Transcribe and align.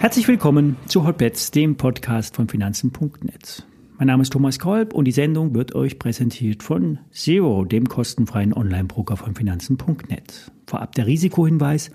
Herzlich 0.00 0.28
willkommen 0.28 0.76
zu 0.86 1.04
Hotbets, 1.04 1.50
dem 1.50 1.76
Podcast 1.76 2.36
von 2.36 2.48
Finanzen.net. 2.48 3.66
Mein 3.98 4.08
Name 4.08 4.22
ist 4.22 4.32
Thomas 4.32 4.58
Kolb 4.58 4.92
und 4.92 5.06
die 5.06 5.12
Sendung 5.12 5.54
wird 5.54 5.74
euch 5.74 5.98
präsentiert 5.98 6.62
von 6.62 6.98
Zero, 7.10 7.64
dem 7.64 7.88
kostenfreien 7.88 8.52
Online-Broker 8.52 9.16
von 9.16 9.34
Finanzen.net. 9.34 10.52
Vorab 10.66 10.94
der 10.94 11.06
Risikohinweis. 11.06 11.90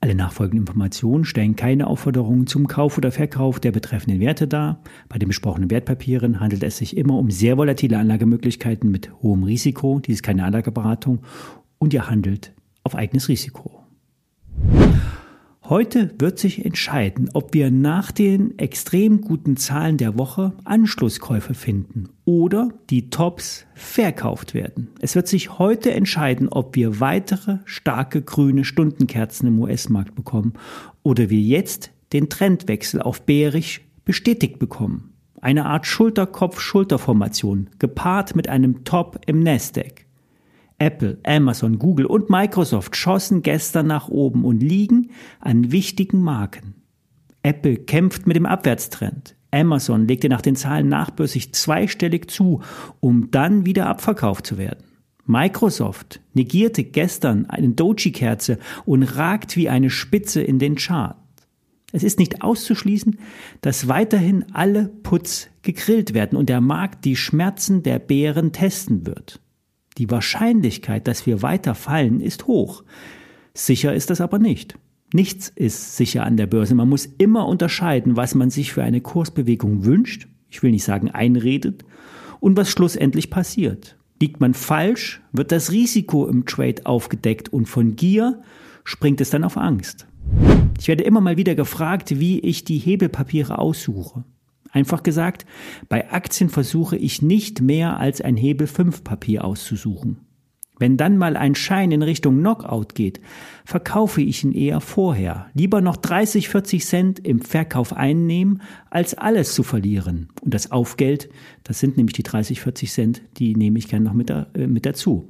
Alle 0.00 0.14
nachfolgenden 0.14 0.60
Informationen 0.60 1.24
stellen 1.24 1.56
keine 1.56 1.88
Aufforderungen 1.88 2.46
zum 2.46 2.68
Kauf 2.68 2.98
oder 2.98 3.10
Verkauf 3.10 3.58
der 3.58 3.72
betreffenden 3.72 4.20
Werte 4.20 4.46
dar. 4.46 4.80
Bei 5.08 5.18
den 5.18 5.26
besprochenen 5.26 5.70
Wertpapieren 5.70 6.38
handelt 6.38 6.62
es 6.62 6.76
sich 6.76 6.96
immer 6.96 7.18
um 7.18 7.32
sehr 7.32 7.56
volatile 7.56 7.98
Anlagemöglichkeiten 7.98 8.92
mit 8.92 9.10
hohem 9.22 9.42
Risiko. 9.42 9.98
Dies 9.98 10.16
ist 10.16 10.22
keine 10.22 10.44
Anlageberatung 10.44 11.22
und 11.78 11.92
ihr 11.92 12.08
handelt 12.08 12.52
auf 12.84 12.94
eigenes 12.94 13.28
Risiko. 13.28 13.67
Heute 15.68 16.14
wird 16.18 16.38
sich 16.38 16.64
entscheiden, 16.64 17.28
ob 17.34 17.52
wir 17.52 17.70
nach 17.70 18.10
den 18.10 18.58
extrem 18.58 19.20
guten 19.20 19.58
Zahlen 19.58 19.98
der 19.98 20.16
Woche 20.16 20.54
Anschlusskäufe 20.64 21.52
finden 21.52 22.08
oder 22.24 22.70
die 22.88 23.10
Tops 23.10 23.66
verkauft 23.74 24.54
werden. 24.54 24.88
Es 25.02 25.14
wird 25.14 25.28
sich 25.28 25.58
heute 25.58 25.92
entscheiden, 25.92 26.48
ob 26.48 26.74
wir 26.74 27.00
weitere 27.00 27.58
starke 27.66 28.22
grüne 28.22 28.64
Stundenkerzen 28.64 29.48
im 29.48 29.58
US-Markt 29.60 30.14
bekommen 30.14 30.54
oder 31.02 31.28
wir 31.28 31.40
jetzt 31.40 31.90
den 32.14 32.30
Trendwechsel 32.30 33.02
auf 33.02 33.20
bärisch 33.20 33.82
bestätigt 34.06 34.58
bekommen. 34.58 35.12
Eine 35.42 35.66
Art 35.66 35.86
Schulterkopf-Schulterformation, 35.86 37.68
gepaart 37.78 38.34
mit 38.34 38.48
einem 38.48 38.84
Top 38.84 39.20
im 39.26 39.40
Nasdaq. 39.40 40.07
Apple, 40.78 41.18
Amazon, 41.24 41.78
Google 41.78 42.06
und 42.06 42.30
Microsoft 42.30 42.96
schossen 42.96 43.42
gestern 43.42 43.88
nach 43.88 44.08
oben 44.08 44.44
und 44.44 44.62
liegen 44.62 45.10
an 45.40 45.72
wichtigen 45.72 46.22
Marken. 46.22 46.74
Apple 47.42 47.76
kämpft 47.76 48.26
mit 48.26 48.36
dem 48.36 48.46
Abwärtstrend. 48.46 49.34
Amazon 49.50 50.06
legte 50.06 50.28
nach 50.28 50.42
den 50.42 50.56
Zahlen 50.56 50.88
nachbörsig 50.88 51.54
zweistellig 51.54 52.30
zu, 52.30 52.60
um 53.00 53.30
dann 53.30 53.66
wieder 53.66 53.86
abverkauft 53.86 54.46
zu 54.46 54.58
werden. 54.58 54.84
Microsoft 55.24 56.20
negierte 56.32 56.84
gestern 56.84 57.46
eine 57.46 57.70
Doji-Kerze 57.70 58.58
und 58.84 59.02
ragt 59.02 59.56
wie 59.56 59.68
eine 59.68 59.90
Spitze 59.90 60.42
in 60.42 60.58
den 60.58 60.76
Chart. 60.76 61.16
Es 61.92 62.02
ist 62.02 62.18
nicht 62.18 62.42
auszuschließen, 62.42 63.18
dass 63.62 63.88
weiterhin 63.88 64.44
alle 64.52 64.88
Putz 65.02 65.48
gegrillt 65.62 66.12
werden 66.14 66.36
und 66.36 66.48
der 66.48 66.60
Markt 66.60 67.04
die 67.04 67.16
Schmerzen 67.16 67.82
der 67.82 67.98
Bären 67.98 68.52
testen 68.52 69.06
wird. 69.06 69.40
Die 69.98 70.10
Wahrscheinlichkeit, 70.10 71.08
dass 71.08 71.26
wir 71.26 71.42
weiter 71.42 71.74
fallen, 71.74 72.20
ist 72.20 72.46
hoch. 72.46 72.84
Sicher 73.52 73.94
ist 73.94 74.10
das 74.10 74.20
aber 74.20 74.38
nicht. 74.38 74.78
Nichts 75.12 75.52
ist 75.54 75.96
sicher 75.96 76.24
an 76.24 76.36
der 76.36 76.46
Börse. 76.46 76.74
Man 76.74 76.88
muss 76.88 77.06
immer 77.06 77.48
unterscheiden, 77.48 78.16
was 78.16 78.34
man 78.34 78.50
sich 78.50 78.72
für 78.72 78.84
eine 78.84 79.00
Kursbewegung 79.00 79.84
wünscht, 79.84 80.28
ich 80.50 80.62
will 80.62 80.70
nicht 80.70 80.84
sagen 80.84 81.10
einredet, 81.10 81.84
und 82.40 82.56
was 82.56 82.70
schlussendlich 82.70 83.30
passiert. 83.30 83.96
Liegt 84.20 84.40
man 84.40 84.54
falsch, 84.54 85.20
wird 85.32 85.50
das 85.50 85.72
Risiko 85.72 86.26
im 86.28 86.44
Trade 86.44 86.86
aufgedeckt 86.86 87.52
und 87.52 87.66
von 87.66 87.96
Gier 87.96 88.42
springt 88.84 89.20
es 89.20 89.30
dann 89.30 89.44
auf 89.44 89.56
Angst. 89.56 90.06
Ich 90.78 90.86
werde 90.86 91.04
immer 91.04 91.20
mal 91.20 91.36
wieder 91.36 91.54
gefragt, 91.54 92.20
wie 92.20 92.38
ich 92.38 92.64
die 92.64 92.78
Hebelpapiere 92.78 93.58
aussuche. 93.58 94.24
Einfach 94.70 95.02
gesagt, 95.02 95.46
bei 95.88 96.10
Aktien 96.10 96.50
versuche 96.50 96.96
ich 96.96 97.22
nicht 97.22 97.60
mehr 97.60 97.98
als 97.98 98.20
ein 98.20 98.36
Hebel 98.36 98.66
5 98.66 99.04
Papier 99.04 99.44
auszusuchen. 99.44 100.18
Wenn 100.78 100.96
dann 100.96 101.16
mal 101.16 101.36
ein 101.36 101.54
Schein 101.54 101.90
in 101.90 102.02
Richtung 102.02 102.38
Knockout 102.38 102.94
geht, 102.94 103.20
verkaufe 103.64 104.22
ich 104.22 104.44
ihn 104.44 104.52
eher 104.52 104.80
vorher. 104.80 105.46
Lieber 105.54 105.80
noch 105.80 105.96
30, 105.96 106.48
40 106.48 106.86
Cent 106.86 107.26
im 107.26 107.40
Verkauf 107.40 107.92
einnehmen, 107.92 108.62
als 108.88 109.14
alles 109.14 109.54
zu 109.54 109.64
verlieren. 109.64 110.28
Und 110.40 110.54
das 110.54 110.70
Aufgeld, 110.70 111.30
das 111.64 111.80
sind 111.80 111.96
nämlich 111.96 112.14
die 112.14 112.22
30, 112.22 112.60
40 112.60 112.92
Cent, 112.92 113.22
die 113.38 113.56
nehme 113.56 113.78
ich 113.78 113.88
gerne 113.88 114.04
noch 114.04 114.14
mit, 114.14 114.30
äh, 114.30 114.46
mit 114.54 114.86
dazu. 114.86 115.28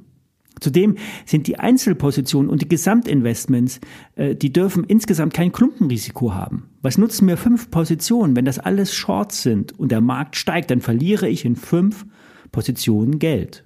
Zudem 0.60 0.96
sind 1.24 1.46
die 1.46 1.58
Einzelpositionen 1.58 2.50
und 2.50 2.62
die 2.62 2.68
Gesamtinvestments, 2.68 3.80
äh, 4.16 4.34
die 4.34 4.52
dürfen 4.52 4.84
insgesamt 4.84 5.34
kein 5.34 5.52
Klumpenrisiko 5.52 6.34
haben. 6.34 6.70
Was 6.82 6.98
nutzen 6.98 7.26
mir 7.26 7.36
fünf 7.36 7.70
Positionen, 7.70 8.36
wenn 8.36 8.44
das 8.44 8.58
alles 8.58 8.94
Shorts 8.94 9.42
sind 9.42 9.78
und 9.78 9.90
der 9.92 10.00
Markt 10.00 10.36
steigt, 10.36 10.70
dann 10.70 10.80
verliere 10.80 11.28
ich 11.28 11.44
in 11.44 11.56
fünf 11.56 12.06
Positionen 12.52 13.18
Geld. 13.18 13.64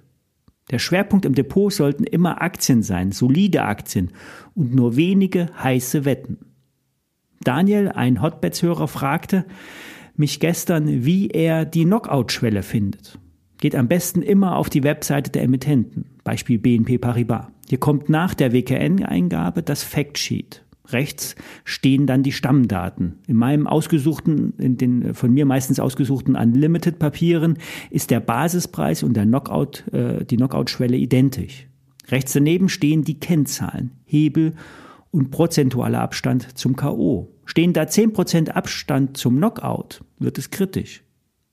Der 0.71 0.79
Schwerpunkt 0.79 1.25
im 1.25 1.35
Depot 1.35 1.71
sollten 1.71 2.03
immer 2.03 2.41
Aktien 2.41 2.83
sein, 2.83 3.11
solide 3.11 3.63
Aktien 3.63 4.11
und 4.55 4.73
nur 4.73 4.95
wenige 4.95 5.49
heiße 5.61 6.05
Wetten. 6.05 6.37
Daniel, 7.43 7.89
ein 7.89 8.21
Hotbets-Hörer, 8.21 8.87
fragte 8.87 9.45
mich 10.15 10.39
gestern, 10.39 11.05
wie 11.05 11.27
er 11.29 11.65
die 11.65 11.83
Knockout-Schwelle 11.83 12.63
findet. 12.63 13.19
Geht 13.63 13.77
am 13.77 13.87
besten 13.87 14.21
immer 14.21 14.57
auf 14.57 14.69
die 14.69 14.83
Webseite 14.83 15.31
der 15.31 15.43
Emittenten, 15.43 16.03
Beispiel 16.25 16.59
BNP 16.59 16.97
Paribas. 16.97 17.45
Hier 17.69 17.77
kommt 17.77 18.09
nach 18.09 18.33
der 18.33 18.51
WKN-Eingabe 18.51 19.63
das 19.63 19.83
Factsheet. 19.83 20.65
Rechts 20.89 21.35
stehen 21.63 22.05
dann 22.05 22.23
die 22.23 22.33
Stammdaten. 22.33 23.19
In 23.25 23.37
meinem 23.37 23.65
ausgesuchten, 23.65 24.53
in 24.57 24.75
den 24.75 25.13
von 25.13 25.33
mir 25.33 25.45
meistens 25.45 25.79
ausgesuchten 25.79 26.35
Unlimited-Papieren 26.35 27.57
ist 27.89 28.11
der 28.11 28.19
Basispreis 28.19 29.01
und 29.01 29.13
der 29.13 29.23
Knockout, 29.23 29.85
äh, 29.93 30.25
die 30.25 30.35
Knockout-Schwelle 30.35 30.97
identisch. 30.97 31.69
Rechts 32.09 32.33
daneben 32.33 32.67
stehen 32.67 33.05
die 33.05 33.21
Kennzahlen, 33.21 33.91
Hebel 34.03 34.55
und 35.09 35.31
prozentualer 35.31 36.01
Abstand 36.01 36.57
zum 36.57 36.75
K.O. 36.75 37.29
Stehen 37.45 37.71
da 37.71 37.83
10% 37.83 38.49
Abstand 38.49 39.15
zum 39.15 39.37
Knockout, 39.37 40.03
wird 40.19 40.37
es 40.37 40.51
kritisch. 40.51 41.05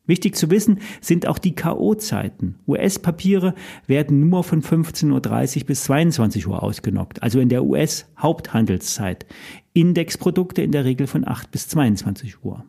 Wichtig 0.07 0.35
zu 0.35 0.51
wissen 0.51 0.81
sind 1.01 1.27
auch 1.27 1.39
die 1.39 1.55
K.O.-Zeiten. 1.55 2.55
US-Papiere 2.67 3.55
werden 3.87 4.29
nur 4.29 4.43
von 4.43 4.63
15.30 4.63 5.61
Uhr 5.61 5.67
bis 5.67 5.85
22 5.85 6.47
Uhr 6.47 6.63
ausgenockt, 6.63 7.23
also 7.23 7.39
in 7.39 7.49
der 7.49 7.65
US-Haupthandelszeit. 7.65 9.27
Indexprodukte 9.73 10.63
in 10.63 10.73
der 10.73 10.85
Regel 10.85 11.07
von 11.07 11.27
8 11.27 11.51
bis 11.51 11.69
22 11.69 12.45
Uhr. 12.45 12.65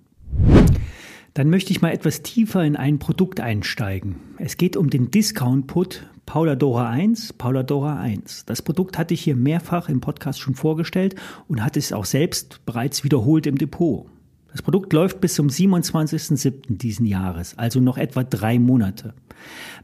Dann 1.34 1.50
möchte 1.50 1.72
ich 1.72 1.82
mal 1.82 1.94
etwas 1.94 2.22
tiefer 2.22 2.64
in 2.64 2.76
ein 2.76 3.00
Produkt 3.00 3.40
einsteigen. 3.40 4.18
Es 4.38 4.58
geht 4.58 4.76
um 4.76 4.90
den 4.90 5.12
Discount-Put 5.12 6.06
Paula 6.26 6.56
Dora 6.56 6.90
1, 6.90 7.34
Paula 7.34 7.64
Dora 7.64 8.00
1. 8.00 8.46
Das 8.46 8.62
Produkt 8.62 8.98
hatte 8.98 9.14
ich 9.14 9.22
hier 9.22 9.36
mehrfach 9.36 9.90
im 9.90 10.00
Podcast 10.00 10.40
schon 10.40 10.56
vorgestellt 10.56 11.16
und 11.48 11.64
hatte 11.64 11.80
es 11.80 11.92
auch 11.92 12.06
selbst 12.06 12.66
bereits 12.66 13.04
wiederholt 13.04 13.48
im 13.48 13.58
Depot. 13.58 14.08
Das 14.52 14.62
Produkt 14.62 14.92
läuft 14.92 15.22
bis 15.22 15.36
zum 15.36 15.48
27.07. 15.48 16.78
diesen 16.78 17.06
Jahres, 17.06 17.58
also 17.58 17.80
noch 17.80 17.98
etwa 17.98 18.24
drei 18.24 18.60
Monate. 18.60 19.14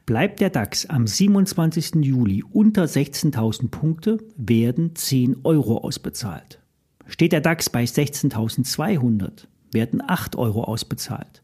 Bleibt 0.06 0.42
der 0.42 0.50
DAX 0.50 0.86
am 0.86 1.08
27. 1.08 2.04
Juli 2.04 2.44
unter 2.44 2.84
16.000 2.84 3.70
Punkte, 3.70 4.18
werden 4.36 4.96
10 4.96 5.38
Euro 5.44 5.78
ausbezahlt. 5.78 6.60
Steht 7.08 7.32
der 7.32 7.42
DAX 7.42 7.70
bei 7.70 7.86
16.200, 7.86 9.48
werden 9.72 10.04
8 10.06 10.36
Euro 10.36 10.66
ausbezahlt. 10.66 11.44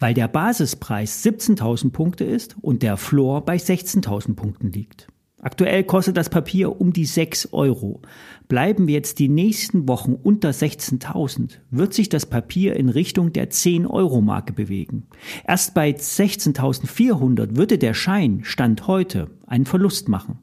Weil 0.00 0.14
der 0.14 0.28
Basispreis 0.28 1.24
17.000 1.24 1.90
Punkte 1.90 2.24
ist 2.24 2.56
und 2.60 2.82
der 2.82 2.96
Floor 2.96 3.44
bei 3.44 3.56
16.000 3.56 4.34
Punkten 4.34 4.72
liegt. 4.72 5.06
Aktuell 5.46 5.84
kostet 5.84 6.16
das 6.16 6.28
Papier 6.28 6.80
um 6.80 6.92
die 6.92 7.04
6 7.04 7.52
Euro. 7.52 8.02
Bleiben 8.48 8.88
wir 8.88 8.94
jetzt 8.94 9.20
die 9.20 9.28
nächsten 9.28 9.86
Wochen 9.86 10.14
unter 10.14 10.50
16.000, 10.50 11.58
wird 11.70 11.94
sich 11.94 12.08
das 12.08 12.26
Papier 12.26 12.74
in 12.74 12.88
Richtung 12.88 13.32
der 13.32 13.48
10-Euro-Marke 13.48 14.52
bewegen. 14.52 15.06
Erst 15.46 15.72
bei 15.72 15.90
16.400 15.90 17.54
würde 17.54 17.78
der 17.78 17.94
Schein, 17.94 18.40
Stand 18.42 18.88
heute, 18.88 19.30
einen 19.46 19.66
Verlust 19.66 20.08
machen. 20.08 20.40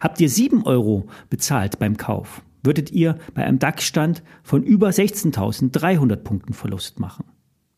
Habt 0.00 0.18
ihr 0.18 0.30
7 0.30 0.62
Euro 0.62 1.08
bezahlt 1.28 1.78
beim 1.78 1.98
Kauf, 1.98 2.40
würdet 2.62 2.90
ihr 2.90 3.18
bei 3.34 3.44
einem 3.44 3.58
DAX-Stand 3.58 4.22
von 4.42 4.62
über 4.62 4.88
16.300 4.88 6.16
Punkten 6.16 6.54
Verlust 6.54 7.00
machen. 7.00 7.26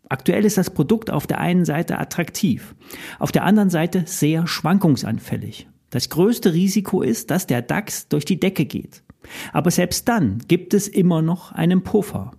Aktuell 0.08 0.44
ist 0.44 0.56
das 0.56 0.70
Produkt 0.70 1.10
auf 1.10 1.26
der 1.26 1.40
einen 1.40 1.64
Seite 1.64 1.98
attraktiv, 1.98 2.76
auf 3.18 3.32
der 3.32 3.42
anderen 3.42 3.70
Seite 3.70 4.04
sehr 4.06 4.46
schwankungsanfällig. 4.46 5.66
Das 5.90 6.08
größte 6.08 6.54
Risiko 6.54 7.02
ist, 7.02 7.30
dass 7.30 7.46
der 7.46 7.62
DAX 7.62 8.08
durch 8.08 8.24
die 8.24 8.40
Decke 8.40 8.64
geht. 8.64 9.02
Aber 9.52 9.70
selbst 9.70 10.08
dann 10.08 10.38
gibt 10.48 10.72
es 10.72 10.88
immer 10.88 11.20
noch 11.20 11.52
einen 11.52 11.82
Puffer. 11.82 12.32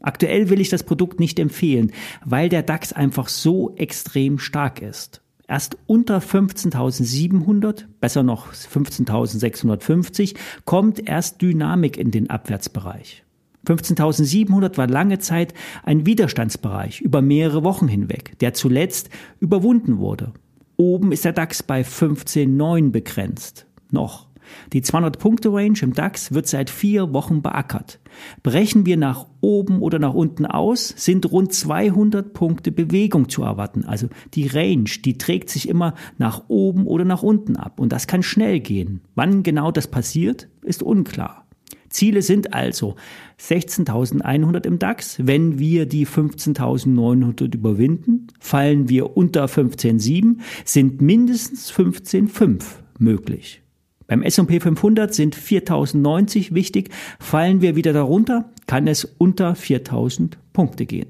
Aktuell 0.00 0.50
will 0.50 0.60
ich 0.60 0.68
das 0.68 0.82
Produkt 0.82 1.18
nicht 1.18 1.38
empfehlen, 1.38 1.92
weil 2.24 2.48
der 2.48 2.62
DAX 2.62 2.92
einfach 2.92 3.28
so 3.28 3.74
extrem 3.76 4.38
stark 4.38 4.82
ist. 4.82 5.22
Erst 5.48 5.78
unter 5.86 6.18
15.700, 6.18 7.86
besser 8.00 8.22
noch 8.22 8.52
15.650, 8.52 10.36
kommt 10.66 11.08
erst 11.08 11.40
Dynamik 11.40 11.96
in 11.96 12.10
den 12.10 12.28
Abwärtsbereich. 12.28 13.24
15.700 13.66 14.76
war 14.76 14.86
lange 14.86 15.18
Zeit 15.18 15.54
ein 15.82 16.06
Widerstandsbereich 16.06 17.00
über 17.00 17.22
mehrere 17.22 17.64
Wochen 17.64 17.88
hinweg, 17.88 18.38
der 18.40 18.54
zuletzt 18.54 19.08
überwunden 19.40 19.98
wurde. 19.98 20.32
Oben 20.80 21.10
ist 21.10 21.24
der 21.24 21.32
DAX 21.32 21.64
bei 21.64 21.82
15,9 21.82 22.92
begrenzt. 22.92 23.66
Noch. 23.90 24.28
Die 24.72 24.80
200-Punkte-Range 24.80 25.80
im 25.82 25.92
DAX 25.92 26.32
wird 26.32 26.46
seit 26.46 26.70
vier 26.70 27.12
Wochen 27.12 27.42
beackert. 27.42 27.98
Brechen 28.44 28.86
wir 28.86 28.96
nach 28.96 29.26
oben 29.40 29.82
oder 29.82 29.98
nach 29.98 30.14
unten 30.14 30.46
aus, 30.46 30.94
sind 30.96 31.30
rund 31.32 31.52
200 31.52 32.32
Punkte 32.32 32.70
Bewegung 32.70 33.28
zu 33.28 33.42
erwarten. 33.42 33.86
Also 33.86 34.08
die 34.34 34.46
Range, 34.46 34.88
die 35.04 35.18
trägt 35.18 35.50
sich 35.50 35.68
immer 35.68 35.94
nach 36.16 36.44
oben 36.46 36.86
oder 36.86 37.04
nach 37.04 37.24
unten 37.24 37.56
ab. 37.56 37.80
Und 37.80 37.90
das 37.90 38.06
kann 38.06 38.22
schnell 38.22 38.60
gehen. 38.60 39.00
Wann 39.16 39.42
genau 39.42 39.72
das 39.72 39.88
passiert, 39.88 40.48
ist 40.62 40.84
unklar. 40.84 41.47
Ziele 41.88 42.22
sind 42.22 42.54
also 42.54 42.96
16.100 43.40 44.66
im 44.66 44.78
DAX. 44.78 45.18
Wenn 45.20 45.58
wir 45.58 45.86
die 45.86 46.06
15.900 46.06 47.54
überwinden, 47.54 48.28
fallen 48.40 48.88
wir 48.88 49.16
unter 49.16 49.46
15.7, 49.46 50.38
sind 50.64 51.00
mindestens 51.00 51.72
15.5 51.72 52.62
möglich. 52.98 53.62
Beim 54.06 54.22
S&P 54.22 54.58
500 54.58 55.12
sind 55.12 55.34
4090 55.34 56.54
wichtig. 56.54 56.90
Fallen 57.20 57.60
wir 57.60 57.76
wieder 57.76 57.92
darunter, 57.92 58.50
kann 58.66 58.86
es 58.86 59.04
unter 59.04 59.54
4000 59.54 60.38
Punkte 60.54 60.86
gehen. 60.86 61.08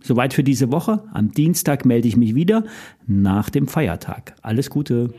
Soweit 0.00 0.34
für 0.34 0.44
diese 0.44 0.70
Woche. 0.70 1.02
Am 1.12 1.32
Dienstag 1.32 1.84
melde 1.84 2.06
ich 2.06 2.16
mich 2.16 2.36
wieder 2.36 2.64
nach 3.06 3.50
dem 3.50 3.66
Feiertag. 3.66 4.36
Alles 4.42 4.70
Gute. 4.70 5.12